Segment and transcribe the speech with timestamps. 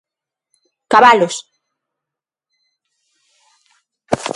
[0.91, 1.35] Cabalos.